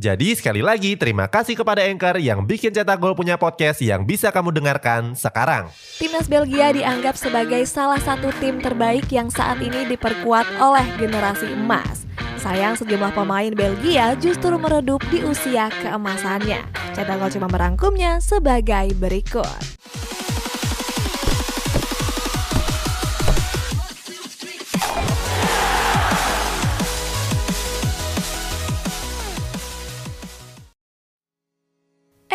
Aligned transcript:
Jadi 0.00 0.32
sekali 0.32 0.64
lagi 0.64 0.96
terima 0.96 1.28
kasih 1.28 1.52
kepada 1.52 1.84
Anchor 1.84 2.16
yang 2.16 2.48
bikin 2.48 2.72
Cetak 2.72 2.96
Gol 2.96 3.12
punya 3.12 3.36
podcast 3.36 3.84
yang 3.84 4.08
bisa 4.08 4.32
kamu 4.32 4.48
dengarkan 4.48 5.12
sekarang. 5.12 5.68
Timnas 6.00 6.32
Belgia 6.32 6.72
dianggap 6.72 7.12
sebagai 7.12 7.60
salah 7.68 8.00
satu 8.00 8.32
tim 8.40 8.56
terbaik 8.56 9.04
yang 9.12 9.28
saat 9.28 9.60
ini 9.60 9.84
diperkuat 9.92 10.48
oleh 10.56 10.86
generasi 10.96 11.44
emas. 11.52 12.08
Sayang 12.40 12.80
sejumlah 12.80 13.12
pemain 13.12 13.52
Belgia 13.52 14.16
justru 14.16 14.56
meredup 14.56 15.04
di 15.12 15.20
usia 15.28 15.68
keemasannya. 15.84 16.64
Cetak 16.96 17.16
Gol 17.20 17.28
cuma 17.28 17.52
merangkumnya 17.52 18.16
sebagai 18.24 18.96
berikut. 18.96 19.81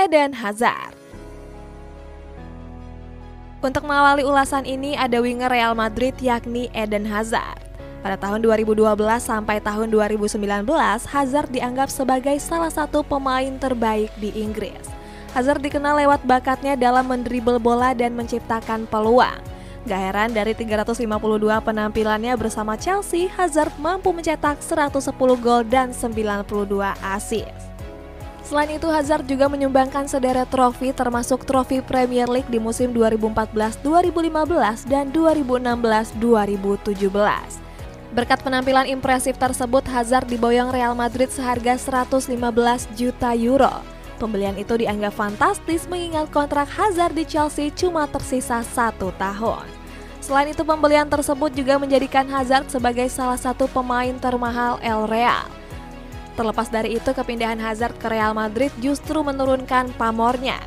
Eden 0.08 0.40
Hazard. 0.40 0.96
Untuk 3.60 3.84
mengawali 3.84 4.24
ulasan 4.24 4.64
ini 4.64 4.96
ada 4.96 5.20
winger 5.20 5.52
Real 5.52 5.76
Madrid 5.76 6.16
yakni 6.23 6.72
Eden 6.72 7.04
Hazard. 7.04 7.59
Pada 8.00 8.16
tahun 8.16 8.40
2012 8.40 8.88
sampai 9.20 9.59
tahun 9.59 9.92
2019, 9.92 10.64
Hazard 11.12 11.52
dianggap 11.52 11.92
sebagai 11.92 12.40
salah 12.40 12.72
satu 12.72 13.04
pemain 13.04 13.52
terbaik 13.59 14.08
di 14.16 14.31
Inggris. 14.31 14.80
Hazard 15.36 15.59
dikenal 15.59 16.00
lewat 16.00 16.24
bakatnya 16.24 16.80
dalam 16.80 17.12
mendribel 17.12 17.59
bola 17.59 17.92
dan 17.92 18.16
menciptakan 18.16 18.88
peluang. 18.88 19.44
Gak 19.92 20.00
heran 20.08 20.31
dari 20.31 20.56
352 20.56 21.03
penampilannya 21.68 22.31
bersama 22.40 22.80
Chelsea, 22.80 23.28
Hazard 23.36 23.76
mampu 23.76 24.16
mencetak 24.16 24.64
110 24.64 25.03
gol 25.44 25.68
dan 25.68 25.92
92 25.92 26.96
assist. 27.03 27.67
Selain 28.48 28.72
itu, 28.72 28.88
Hazard 28.88 29.28
juga 29.28 29.52
menyumbangkan 29.52 30.08
sederet 30.08 30.48
trofi 30.48 30.95
termasuk 30.95 31.44
trofi 31.44 31.84
Premier 31.84 32.31
League 32.31 32.48
di 32.48 32.64
musim 32.64 32.95
2014-2015 32.95 34.88
dan 34.88 35.12
2016-2017. 35.12 37.12
Berkat 38.16 38.40
penampilan 38.40 38.88
impresif 38.88 39.36
tersebut, 39.36 39.84
Hazard 39.92 40.31
diboyong 40.31 40.72
Real 40.72 40.95
Madrid 40.95 41.28
seharga 41.28 41.75
115 41.75 42.40
juta 42.95 43.36
euro. 43.36 43.84
Pembelian 44.16 44.56
itu 44.56 44.80
dianggap 44.80 45.12
fantastis 45.12 45.84
mengingat 45.92 46.31
kontrak 46.31 46.72
Hazard 46.72 47.20
di 47.20 47.28
Chelsea 47.28 47.68
cuma 47.75 48.08
tersisa 48.08 48.64
satu 48.64 49.12
tahun. 49.20 49.68
Selain 50.23 50.48
itu, 50.48 50.64
pembelian 50.64 51.12
tersebut 51.12 51.52
juga 51.52 51.75
menjadikan 51.75 52.23
Hazard 52.31 52.72
sebagai 52.72 53.12
salah 53.12 53.38
satu 53.38 53.68
pemain 53.68 54.16
termahal 54.23 54.80
El 54.80 55.03
Real. 55.03 55.56
Terlepas 56.38 56.70
dari 56.70 57.02
itu, 57.02 57.10
kepindahan 57.18 57.58
Hazard 57.58 57.98
ke 57.98 58.14
Real 58.14 58.38
Madrid 58.38 58.70
justru 58.78 59.26
menurunkan 59.26 59.90
pamornya. 59.98 60.62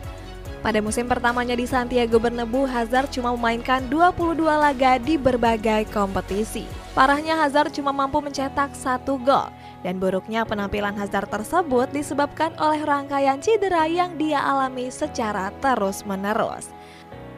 Pada 0.67 0.83
musim 0.83 1.09
pertamanya 1.09 1.57
di 1.57 1.65
Santiago 1.65 2.21
Bernabeu, 2.21 2.67
Hazard 2.69 3.09
cuma 3.15 3.33
memainkan 3.33 3.87
22 3.89 4.45
laga 4.45 4.99
di 5.01 5.17
berbagai 5.17 5.89
kompetisi. 5.89 6.69
Parahnya 6.93 7.39
Hazard 7.39 7.73
cuma 7.73 7.95
mampu 7.95 8.21
mencetak 8.21 8.75
satu 8.75 9.17
gol, 9.23 9.49
dan 9.87 9.97
buruknya 9.97 10.45
penampilan 10.45 10.93
Hazard 10.99 11.31
tersebut 11.33 11.89
disebabkan 11.95 12.53
oleh 12.59 12.83
rangkaian 12.83 13.41
cedera 13.41 13.87
yang 13.87 14.19
dia 14.21 14.43
alami 14.43 14.93
secara 14.93 15.49
terus-menerus. 15.65 16.69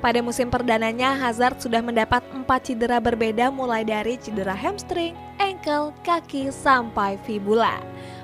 Pada 0.03 0.19
musim 0.19 0.51
perdananya, 0.51 1.15
Hazard 1.15 1.63
sudah 1.63 1.79
mendapat 1.79 2.27
empat 2.35 2.75
cedera 2.75 2.99
berbeda 2.99 3.55
mulai 3.55 3.87
dari 3.87 4.19
cedera 4.19 4.51
hamstring, 4.51 5.15
ankle, 5.39 5.95
kaki, 6.03 6.51
sampai 6.51 7.15
fibula. 7.23 7.79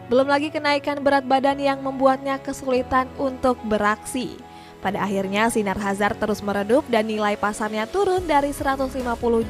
Belum 0.08 0.24
lagi 0.24 0.48
kenaikan 0.48 1.04
berat 1.04 1.28
badan 1.28 1.60
yang 1.60 1.84
membuatnya 1.84 2.40
kesulitan 2.40 3.12
untuk 3.20 3.60
beraksi. 3.60 4.40
Pada 4.80 5.04
akhirnya 5.04 5.52
sinar 5.52 5.76
Hazard 5.76 6.16
terus 6.16 6.40
meredup 6.40 6.80
dan 6.88 7.04
nilai 7.04 7.36
pasarnya 7.36 7.84
turun 7.84 8.24
dari 8.24 8.56
150 8.56 8.88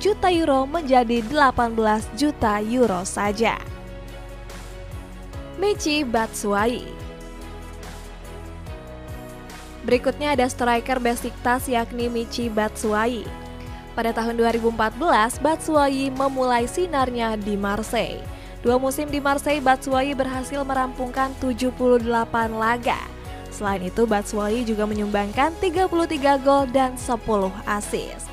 juta 0.02 0.28
euro 0.34 0.66
menjadi 0.66 1.22
18 1.22 1.78
juta 2.18 2.58
euro 2.58 3.06
saja. 3.06 3.54
Michi 5.62 6.02
Batshuayi 6.02 6.86
Berikutnya 9.86 10.34
ada 10.34 10.46
striker 10.50 10.98
Besiktas 10.98 11.70
yakni 11.70 12.10
Michi 12.10 12.50
Batshuayi. 12.50 13.22
Pada 13.94 14.14
tahun 14.14 14.38
2014, 14.38 15.38
Batshuayi 15.38 16.10
memulai 16.14 16.66
sinarnya 16.66 17.34
di 17.34 17.54
Marseille. 17.58 18.37
Dua 18.58 18.74
musim 18.74 19.06
di 19.06 19.22
Marseille, 19.22 19.62
Batshuayi 19.62 20.18
berhasil 20.18 20.66
merampungkan 20.66 21.30
78 21.38 22.02
laga. 22.58 22.98
Selain 23.54 23.82
itu, 23.86 24.02
Batshuayi 24.02 24.66
juga 24.66 24.82
menyumbangkan 24.82 25.54
33 25.62 26.42
gol 26.42 26.66
dan 26.74 26.98
10 26.98 27.54
assist. 27.70 28.26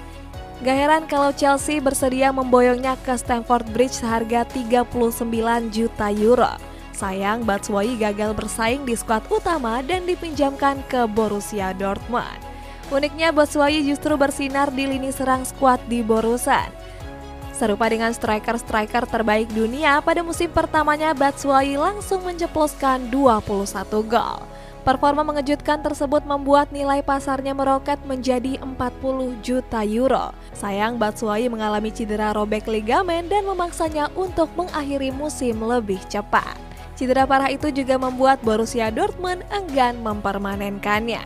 Gak 0.66 0.78
heran 0.82 1.04
kalau 1.06 1.30
Chelsea 1.36 1.78
bersedia 1.78 2.34
memboyongnya 2.34 2.98
ke 3.06 3.14
Stamford 3.14 3.70
Bridge 3.70 4.02
seharga 4.02 4.48
39 4.50 5.70
juta 5.70 6.10
euro. 6.10 6.58
Sayang, 6.96 7.44
Batshuayi 7.44 8.00
gagal 8.00 8.32
bersaing 8.34 8.88
di 8.88 8.96
skuad 8.96 9.28
utama 9.28 9.84
dan 9.84 10.08
dipinjamkan 10.08 10.80
ke 10.88 11.06
Borussia 11.12 11.76
Dortmund. 11.76 12.40
Uniknya, 12.88 13.36
Batshuayi 13.36 13.84
justru 13.84 14.16
bersinar 14.16 14.72
di 14.72 14.88
lini 14.88 15.12
serang 15.12 15.44
skuad 15.44 15.84
di 15.92 16.00
Borussia. 16.00 16.72
Serupa 17.56 17.88
dengan 17.88 18.12
striker-striker 18.12 19.08
terbaik 19.08 19.48
dunia, 19.56 20.04
pada 20.04 20.20
musim 20.20 20.52
pertamanya 20.52 21.16
Batshuayi 21.16 21.80
langsung 21.80 22.20
menjeploskan 22.28 23.08
21 23.08 24.04
gol. 24.12 24.44
Performa 24.84 25.24
mengejutkan 25.24 25.80
tersebut 25.80 26.28
membuat 26.28 26.70
nilai 26.76 27.00
pasarnya 27.00 27.56
meroket 27.56 27.98
menjadi 28.04 28.60
40 28.60 29.40
juta 29.40 29.82
euro. 29.88 30.36
Sayang 30.52 31.00
Batshuayi 31.00 31.48
mengalami 31.48 31.96
cedera 31.96 32.36
robek 32.36 32.68
ligamen 32.68 33.32
dan 33.32 33.48
memaksanya 33.48 34.12
untuk 34.20 34.52
mengakhiri 34.60 35.16
musim 35.16 35.64
lebih 35.64 35.98
cepat. 36.12 36.60
Cedera 37.00 37.24
parah 37.24 37.50
itu 37.50 37.72
juga 37.72 37.96
membuat 37.96 38.44
Borussia 38.44 38.92
Dortmund 38.92 39.48
enggan 39.50 40.04
mempermanenkannya. 40.04 41.24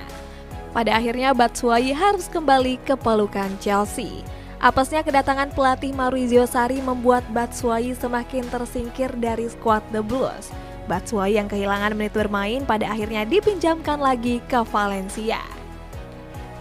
Pada 0.77 0.95
akhirnya 0.95 1.33
Batshuayi 1.33 1.91
harus 1.91 2.29
kembali 2.29 2.77
ke 2.85 2.93
pelukan 2.95 3.49
Chelsea. 3.57 4.21
Apesnya 4.59 5.07
kedatangan 5.07 5.55
pelatih 5.55 5.95
Maurizio 5.95 6.43
Sarri 6.43 6.83
membuat 6.83 7.23
Batshuayi 7.31 7.95
semakin 7.95 8.43
tersingkir 8.51 9.07
dari 9.15 9.47
skuad 9.47 9.79
The 9.95 10.03
Blues. 10.03 10.51
Batshuayi 10.91 11.39
yang 11.39 11.47
kehilangan 11.47 11.95
menit 11.95 12.11
bermain 12.11 12.67
pada 12.67 12.91
akhirnya 12.91 13.23
dipinjamkan 13.23 14.03
lagi 14.03 14.43
ke 14.51 14.59
Valencia. 14.67 15.39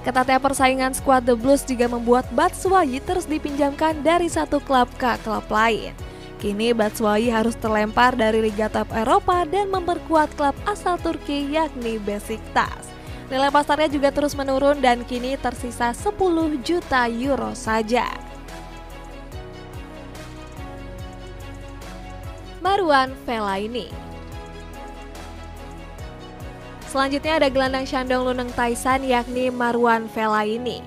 Ketatnya 0.07 0.39
persaingan 0.39 0.95
skuad 0.95 1.27
The 1.27 1.35
Blues 1.35 1.67
juga 1.67 1.91
membuat 1.91 2.31
Batshuayi 2.39 3.03
terus 3.03 3.27
dipinjamkan 3.27 3.99
dari 4.07 4.31
satu 4.31 4.63
klub 4.63 4.87
ke 4.95 5.19
klub 5.27 5.51
lain. 5.51 5.91
Kini 6.39 6.71
Batshuayi 6.71 7.35
harus 7.35 7.59
terlempar 7.59 8.15
dari 8.15 8.39
Liga 8.39 8.71
Top 8.71 8.87
Eropa 8.95 9.43
dan 9.43 9.75
memperkuat 9.75 10.39
klub 10.39 10.55
asal 10.71 10.95
Turki 11.03 11.51
yakni 11.51 11.99
Besiktas. 11.99 12.88
Nilai 13.29 13.53
pasarnya 13.53 13.93
juga 13.93 14.09
terus 14.09 14.33
menurun 14.33 14.81
dan 14.81 15.05
kini 15.05 15.37
tersisa 15.37 15.93
10 15.93 16.17
juta 16.65 17.05
euro 17.13 17.53
saja. 17.53 18.09
Marwan 22.65 23.13
Fellaini 23.29 23.93
Selanjutnya 26.89 27.37
ada 27.37 27.53
gelandang 27.53 27.85
Shandong 27.85 28.33
Luneng 28.33 28.49
Taisan 28.57 29.05
yakni 29.05 29.53
Marwan 29.53 30.09
Fellaini. 30.09 30.81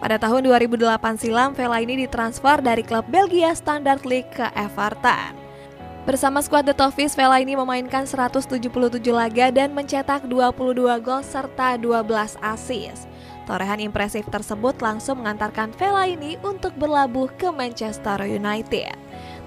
Pada 0.00 0.16
tahun 0.16 0.48
2008 0.48 1.20
silam, 1.20 1.52
Fellaini 1.52 2.00
ditransfer 2.00 2.64
dari 2.64 2.80
klub 2.80 3.04
Belgia 3.12 3.52
Standard 3.52 4.08
League 4.08 4.32
ke 4.32 4.48
Everton. 4.56 5.43
Bersama 6.04 6.44
skuad 6.44 6.68
The 6.68 6.76
Toffees, 6.76 7.16
Vela 7.16 7.40
ini 7.40 7.56
memainkan 7.56 8.04
177 8.04 8.60
laga 9.08 9.48
dan 9.48 9.72
mencetak 9.72 10.28
22 10.28 11.00
gol 11.00 11.24
serta 11.24 11.80
12 11.80 12.36
assist. 12.44 13.08
Torehan 13.48 13.80
impresif 13.80 14.28
tersebut 14.28 14.76
langsung 14.84 15.24
mengantarkan 15.24 15.72
Vela 15.80 16.04
ini 16.04 16.36
untuk 16.44 16.76
berlabuh 16.76 17.32
ke 17.40 17.48
Manchester 17.48 18.20
United. 18.28 18.92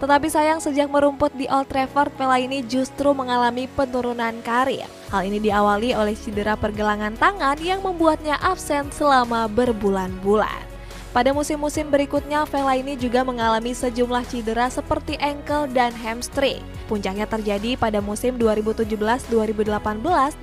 Tetapi 0.01 0.27
sayang 0.33 0.57
sejak 0.57 0.89
merumput 0.89 1.30
di 1.38 1.45
Old 1.45 1.69
Trafford, 1.69 2.09
Fellaini 2.18 2.65
justru 2.65 3.13
mengalami 3.13 3.69
penurunan 3.77 4.33
karir. 4.42 4.89
Hal 5.13 5.30
ini 5.30 5.38
diawali 5.38 5.94
oleh 5.94 6.18
cedera 6.18 6.57
pergelangan 6.57 7.18
tangan 7.21 7.57
yang 7.62 7.86
membuatnya 7.86 8.38
absen 8.42 8.89
selama 8.89 9.45
berbulan-bulan. 9.45 10.67
Pada 11.18 11.34
musim-musim 11.34 11.90
berikutnya, 11.90 12.46
Fellaini 12.46 12.94
juga 12.94 13.25
mengalami 13.25 13.74
sejumlah 13.74 14.22
cedera 14.30 14.69
seperti 14.69 15.18
ankle 15.18 15.66
dan 15.74 15.90
hamstring. 15.90 16.62
Puncaknya 16.86 17.25
terjadi 17.25 17.74
pada 17.74 18.06
musim 18.06 18.38
2017-2018 18.38 19.25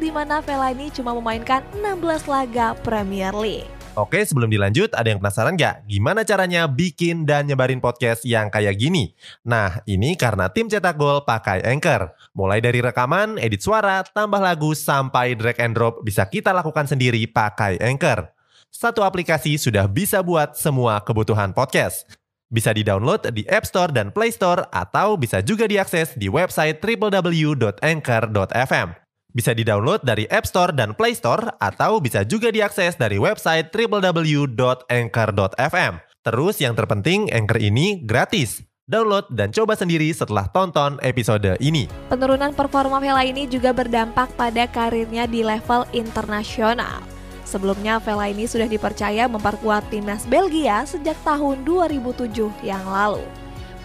di 0.03 0.11
mana 0.11 0.43
Fellaini 0.43 0.91
cuma 0.91 1.15
memainkan 1.15 1.63
16 1.79 2.27
laga 2.27 2.75
Premier 2.83 3.31
League. 3.39 3.71
Oke, 3.95 4.27
sebelum 4.27 4.51
dilanjut, 4.51 4.91
ada 4.99 5.15
yang 5.15 5.23
penasaran 5.23 5.55
nggak? 5.55 5.87
Gimana 5.87 6.27
caranya 6.27 6.67
bikin 6.67 7.23
dan 7.23 7.47
nyebarin 7.47 7.79
podcast 7.79 8.27
yang 8.27 8.51
kayak 8.51 8.75
gini? 8.75 9.15
Nah, 9.47 9.79
ini 9.87 10.19
karena 10.19 10.51
tim 10.51 10.67
cetak 10.67 10.99
gol 10.99 11.23
pakai 11.23 11.63
Anchor. 11.71 12.11
Mulai 12.35 12.59
dari 12.59 12.83
rekaman, 12.83 13.39
edit 13.39 13.63
suara, 13.63 14.03
tambah 14.03 14.43
lagu, 14.43 14.75
sampai 14.75 15.39
drag 15.39 15.55
and 15.63 15.79
drop 15.79 16.03
bisa 16.03 16.27
kita 16.27 16.51
lakukan 16.51 16.91
sendiri 16.91 17.23
pakai 17.31 17.79
Anchor. 17.79 18.34
Satu 18.75 19.07
aplikasi 19.07 19.55
sudah 19.55 19.87
bisa 19.87 20.19
buat 20.19 20.59
semua 20.59 20.99
kebutuhan 20.99 21.55
podcast. 21.55 22.11
Bisa 22.51 22.75
di-download 22.75 23.31
di 23.31 23.47
App 23.47 23.71
Store 23.71 23.95
dan 23.95 24.11
Play 24.11 24.35
Store 24.35 24.67
atau 24.75 25.15
bisa 25.15 25.39
juga 25.47 25.71
diakses 25.71 26.19
di 26.19 26.27
website 26.27 26.83
www.anchor.fm. 26.83 28.89
Bisa 29.31 29.55
di-download 29.55 30.03
dari 30.03 30.27
App 30.27 30.51
Store 30.51 30.75
dan 30.75 30.99
Play 30.99 31.15
Store 31.15 31.55
atau 31.63 32.03
bisa 32.03 32.27
juga 32.27 32.51
diakses 32.51 32.99
dari 32.99 33.15
website 33.15 33.71
www.anchor.fm. 33.71 35.93
Terus 36.27 36.59
yang 36.59 36.75
terpenting 36.75 37.31
Anchor 37.31 37.63
ini 37.63 38.03
gratis. 38.03 38.59
Download 38.91 39.31
dan 39.31 39.55
coba 39.55 39.79
sendiri 39.79 40.11
setelah 40.11 40.51
tonton 40.51 40.99
episode 41.07 41.55
ini. 41.63 41.87
Penurunan 42.11 42.51
performa 42.51 42.99
Vela 42.99 43.23
ini 43.23 43.47
juga 43.47 43.71
berdampak 43.71 44.35
pada 44.35 44.67
karirnya 44.67 45.31
di 45.31 45.47
level 45.47 45.87
internasional. 45.95 47.14
Sebelumnya 47.45 48.01
Vela 48.01 48.33
ini 48.33 48.49
sudah 48.49 48.65
dipercaya 48.65 49.29
memperkuat 49.29 49.93
timnas 49.93 50.25
Belgia 50.25 50.83
sejak 50.89 51.17
tahun 51.23 51.63
2007 51.63 52.51
yang 52.65 52.83
lalu. 52.89 53.23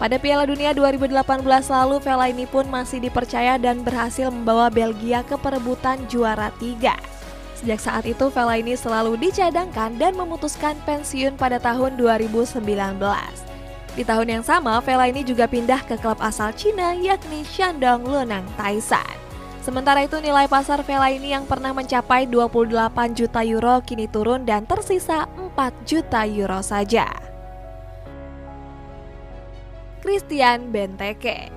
Pada 0.00 0.16
Piala 0.16 0.48
Dunia 0.48 0.72
2018 0.72 1.44
lalu, 1.68 2.00
Vela 2.00 2.26
ini 2.32 2.48
pun 2.48 2.64
masih 2.72 3.04
dipercaya 3.04 3.60
dan 3.60 3.84
berhasil 3.84 4.32
membawa 4.32 4.72
Belgia 4.72 5.20
ke 5.20 5.36
perebutan 5.36 6.00
juara 6.08 6.48
tiga. 6.56 6.96
Sejak 7.60 7.84
saat 7.84 8.04
itu, 8.08 8.32
Vela 8.32 8.56
ini 8.56 8.72
selalu 8.72 9.20
dicadangkan 9.20 10.00
dan 10.00 10.16
memutuskan 10.16 10.72
pensiun 10.88 11.36
pada 11.36 11.60
tahun 11.60 12.00
2019. 12.00 12.64
Di 13.92 14.00
tahun 14.00 14.40
yang 14.40 14.44
sama, 14.46 14.80
Vela 14.80 15.12
ini 15.12 15.20
juga 15.20 15.44
pindah 15.44 15.84
ke 15.84 16.00
klub 16.00 16.16
asal 16.24 16.56
Cina 16.56 16.96
yakni 16.96 17.44
Shandong 17.44 18.08
Luneng 18.08 18.48
Taisan. 18.56 19.19
Sementara 19.60 20.00
itu 20.00 20.16
nilai 20.24 20.48
pasar 20.48 20.80
Vela 20.80 21.12
ini 21.12 21.36
yang 21.36 21.44
pernah 21.44 21.76
mencapai 21.76 22.24
28 22.24 23.12
juta 23.12 23.44
euro 23.44 23.84
kini 23.84 24.08
turun 24.08 24.48
dan 24.48 24.64
tersisa 24.64 25.28
4 25.36 25.52
juta 25.84 26.24
euro 26.24 26.64
saja. 26.64 27.04
Christian 30.00 30.72
Benteke. 30.72 31.52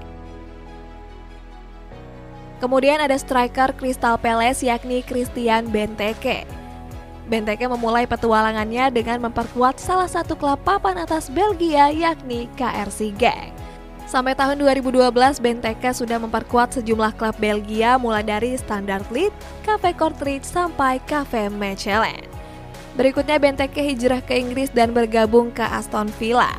Kemudian 2.60 3.00
ada 3.00 3.16
striker 3.16 3.72
Crystal 3.76 4.20
Palace 4.20 4.68
yakni 4.68 5.00
Christian 5.00 5.72
Benteke. 5.72 6.44
Benteke 7.32 7.72
memulai 7.72 8.04
petualangannya 8.04 8.92
dengan 8.92 9.32
memperkuat 9.32 9.80
salah 9.80 10.12
satu 10.12 10.36
klub 10.36 10.60
papan 10.68 11.00
atas 11.00 11.32
Belgia 11.32 11.88
yakni 11.88 12.52
KRC 12.60 13.16
Genk. 13.16 13.53
Sampai 14.14 14.38
tahun 14.38 14.62
2012, 14.62 15.10
Benteke 15.42 15.90
sudah 15.90 16.22
memperkuat 16.22 16.78
sejumlah 16.78 17.18
klub 17.18 17.34
Belgia 17.42 17.98
mulai 17.98 18.22
dari 18.22 18.54
Standard 18.54 19.10
Liège, 19.10 19.34
Cafe 19.66 19.90
Kortrijk 19.90 20.46
sampai 20.46 21.02
Cafe 21.02 21.50
Mechelen. 21.50 22.22
Berikutnya 22.94 23.42
Benteke 23.42 23.82
hijrah 23.82 24.22
ke 24.22 24.38
Inggris 24.38 24.70
dan 24.70 24.94
bergabung 24.94 25.50
ke 25.50 25.66
Aston 25.66 26.14
Villa. 26.22 26.54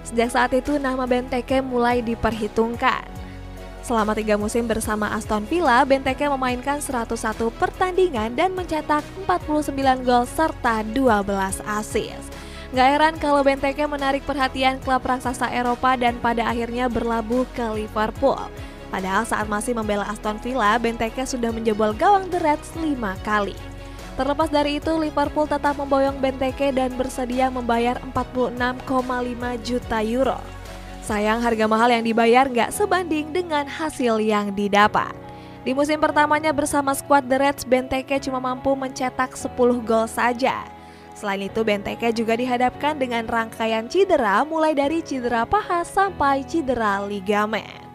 Sejak 0.00 0.32
saat 0.32 0.56
itu 0.56 0.80
nama 0.80 1.04
Benteke 1.04 1.60
mulai 1.60 2.00
diperhitungkan. 2.00 3.04
Selama 3.84 4.16
tiga 4.16 4.40
musim 4.40 4.64
bersama 4.64 5.12
Aston 5.12 5.44
Villa, 5.44 5.84
Benteke 5.84 6.24
memainkan 6.24 6.80
101 6.80 7.52
pertandingan 7.60 8.32
dan 8.32 8.56
mencetak 8.56 9.04
49 9.28 9.76
gol 10.08 10.24
serta 10.24 10.80
12 10.96 11.60
assist. 11.68 12.33
Gak 12.74 12.90
heran 12.90 13.14
kalau 13.22 13.46
Benteke 13.46 13.86
menarik 13.86 14.26
perhatian 14.26 14.82
klub 14.82 14.98
raksasa 15.06 15.46
Eropa 15.46 15.94
dan 15.94 16.18
pada 16.18 16.42
akhirnya 16.42 16.90
berlabuh 16.90 17.46
ke 17.54 17.62
Liverpool. 17.70 18.50
Padahal 18.90 19.22
saat 19.22 19.46
masih 19.46 19.78
membela 19.78 20.02
Aston 20.10 20.42
Villa, 20.42 20.74
Benteke 20.82 21.22
sudah 21.22 21.54
menjebol 21.54 21.94
gawang 21.94 22.26
The 22.34 22.42
Reds 22.42 22.74
5 22.74 22.98
kali. 23.22 23.54
Terlepas 24.18 24.50
dari 24.50 24.82
itu, 24.82 24.90
Liverpool 24.90 25.46
tetap 25.46 25.78
memboyong 25.78 26.18
Benteke 26.18 26.74
dan 26.74 26.98
bersedia 26.98 27.46
membayar 27.46 27.94
46,5 28.10 28.58
juta 29.62 30.02
euro. 30.02 30.42
Sayang 31.06 31.46
harga 31.46 31.70
mahal 31.70 31.94
yang 31.94 32.02
dibayar 32.02 32.50
nggak 32.50 32.74
sebanding 32.74 33.30
dengan 33.30 33.70
hasil 33.70 34.18
yang 34.18 34.50
didapat. 34.50 35.14
Di 35.62 35.78
musim 35.78 36.02
pertamanya 36.02 36.50
bersama 36.50 36.90
skuad 36.90 37.30
The 37.30 37.38
Reds, 37.38 37.62
Benteke 37.70 38.18
cuma 38.18 38.42
mampu 38.42 38.74
mencetak 38.74 39.38
10 39.38 39.54
gol 39.86 40.10
saja. 40.10 40.73
Selain 41.14 41.46
itu, 41.46 41.62
Benteke 41.62 42.10
juga 42.10 42.34
dihadapkan 42.34 42.98
dengan 42.98 43.24
rangkaian 43.30 43.86
cedera 43.86 44.42
mulai 44.42 44.74
dari 44.74 44.98
cedera 44.98 45.46
paha 45.46 45.86
sampai 45.86 46.42
cedera 46.42 47.06
ligamen. 47.06 47.86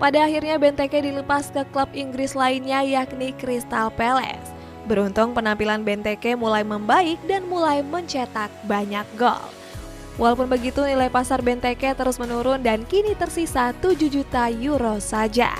Pada 0.00 0.24
akhirnya 0.24 0.56
Benteke 0.56 1.04
dilepas 1.04 1.52
ke 1.52 1.62
klub 1.68 1.92
Inggris 1.92 2.32
lainnya 2.32 2.82
yakni 2.82 3.36
Crystal 3.36 3.92
Palace. 3.92 4.50
Beruntung 4.88 5.30
penampilan 5.30 5.86
Benteke 5.86 6.34
mulai 6.34 6.66
membaik 6.66 7.20
dan 7.30 7.46
mulai 7.46 7.86
mencetak 7.86 8.50
banyak 8.66 9.06
gol. 9.14 9.46
Walaupun 10.18 10.50
begitu 10.50 10.82
nilai 10.82 11.06
pasar 11.06 11.38
Benteke 11.44 11.94
terus 11.94 12.18
menurun 12.18 12.64
dan 12.64 12.82
kini 12.88 13.14
tersisa 13.14 13.70
7 13.78 13.94
juta 14.10 14.50
euro 14.50 14.98
saja. 14.98 15.54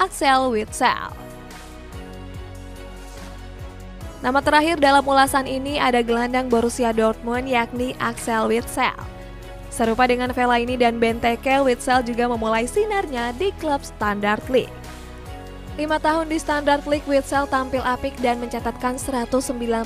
Axel 0.00 0.54
Witsel 0.54 1.25
Nama 4.24 4.40
terakhir 4.40 4.80
dalam 4.80 5.04
ulasan 5.04 5.44
ini 5.44 5.76
ada 5.76 6.00
gelandang 6.00 6.48
Borussia 6.48 6.88
Dortmund 6.88 7.52
yakni 7.52 7.92
Axel 8.00 8.48
Witsel. 8.48 8.96
Serupa 9.68 10.08
dengan 10.08 10.32
Vela 10.32 10.56
ini 10.56 10.72
dan 10.80 10.96
Benteke, 10.96 11.60
Witsel 11.60 12.00
juga 12.00 12.24
memulai 12.24 12.64
sinarnya 12.64 13.36
di 13.36 13.52
klub 13.60 13.84
Standard 13.84 14.40
League. 14.48 14.72
Lima 15.76 16.00
tahun 16.00 16.32
di 16.32 16.40
Standard 16.40 16.88
League, 16.88 17.04
Witsel 17.04 17.44
tampil 17.52 17.84
apik 17.84 18.16
dan 18.24 18.40
mencatatkan 18.40 18.96
194 18.96 19.84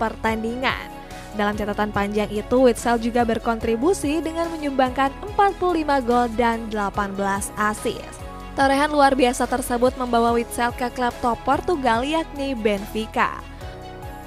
pertandingan. 0.00 0.88
Dalam 1.36 1.52
catatan 1.52 1.92
panjang 1.92 2.32
itu, 2.32 2.56
Witsel 2.64 2.96
juga 2.96 3.28
berkontribusi 3.28 4.24
dengan 4.24 4.48
menyumbangkan 4.56 5.12
45 5.36 6.00
gol 6.08 6.32
dan 6.40 6.64
18 6.72 7.52
assist. 7.60 8.24
Torehan 8.56 8.88
luar 8.88 9.12
biasa 9.12 9.44
tersebut 9.44 9.92
membawa 10.00 10.32
Witsel 10.32 10.72
ke 10.72 10.88
klub 10.96 11.12
top 11.20 11.36
Portugal 11.44 12.00
yakni 12.00 12.56
Benfica. 12.56 13.55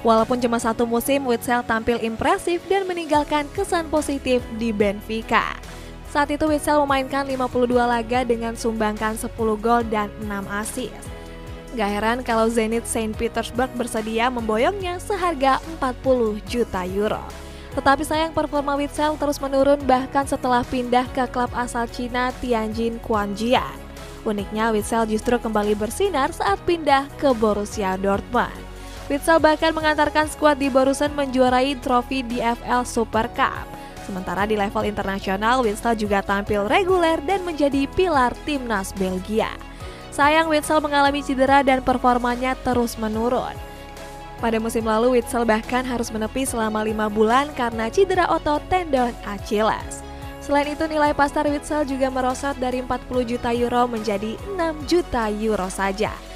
Walaupun 0.00 0.40
cuma 0.40 0.56
satu 0.56 0.88
musim, 0.88 1.28
Witsel 1.28 1.60
tampil 1.68 2.00
impresif 2.00 2.64
dan 2.72 2.88
meninggalkan 2.88 3.44
kesan 3.52 3.92
positif 3.92 4.40
di 4.56 4.72
Benfica. 4.72 5.60
Saat 6.08 6.32
itu 6.32 6.48
Witsel 6.48 6.80
memainkan 6.82 7.28
52 7.28 7.70
laga 7.76 8.24
dengan 8.24 8.56
sumbangkan 8.56 9.14
10 9.20 9.30
gol 9.60 9.84
dan 9.92 10.08
6 10.24 10.26
assist. 10.56 11.04
Gak 11.78 11.86
heran 11.86 12.18
kalau 12.26 12.50
Zenit 12.50 12.82
Saint 12.82 13.14
Petersburg 13.14 13.70
bersedia 13.78 14.26
memboyongnya 14.26 14.98
seharga 14.98 15.62
40 15.78 16.42
juta 16.48 16.82
euro. 16.82 17.22
Tetapi 17.78 18.02
sayang 18.02 18.34
performa 18.34 18.74
Witsel 18.74 19.14
terus 19.14 19.38
menurun 19.38 19.78
bahkan 19.86 20.26
setelah 20.26 20.66
pindah 20.66 21.06
ke 21.14 21.30
klub 21.30 21.52
asal 21.54 21.86
Cina 21.86 22.34
Tianjin 22.42 22.98
Quanjian. 22.98 23.78
Uniknya 24.26 24.74
Witsel 24.74 25.06
justru 25.06 25.38
kembali 25.38 25.78
bersinar 25.78 26.34
saat 26.34 26.58
pindah 26.66 27.06
ke 27.22 27.30
Borussia 27.38 27.94
Dortmund. 27.94 28.59
Witsel 29.10 29.42
bahkan 29.42 29.74
mengantarkan 29.74 30.30
skuad 30.30 30.62
di 30.62 30.70
Borussen 30.70 31.10
menjuarai 31.18 31.74
trofi 31.82 32.22
DFL 32.22 32.86
Super 32.86 33.26
Cup. 33.34 33.66
Sementara 34.06 34.46
di 34.46 34.54
level 34.54 34.86
internasional, 34.86 35.66
Witsel 35.66 35.98
juga 35.98 36.22
tampil 36.22 36.70
reguler 36.70 37.18
dan 37.26 37.42
menjadi 37.42 37.90
pilar 37.98 38.30
timnas 38.46 38.94
Belgia. 38.94 39.50
Sayang 40.14 40.46
Witsel 40.46 40.78
mengalami 40.78 41.26
cedera 41.26 41.66
dan 41.66 41.82
performanya 41.82 42.54
terus 42.62 42.94
menurun. 43.02 43.58
Pada 44.38 44.62
musim 44.62 44.86
lalu, 44.86 45.18
Witsel 45.18 45.42
bahkan 45.42 45.82
harus 45.82 46.14
menepi 46.14 46.46
selama 46.46 46.86
lima 46.86 47.10
bulan 47.10 47.50
karena 47.58 47.90
cedera 47.90 48.30
otot 48.30 48.62
tendon 48.70 49.10
Achilles. 49.26 50.06
Selain 50.38 50.70
itu, 50.70 50.86
nilai 50.86 51.18
pasar 51.18 51.50
Witsel 51.50 51.82
juga 51.82 52.14
merosot 52.14 52.54
dari 52.62 52.78
40 52.78 53.26
juta 53.26 53.50
euro 53.50 53.90
menjadi 53.90 54.38
6 54.54 54.86
juta 54.86 55.26
euro 55.34 55.66
saja. 55.66 56.29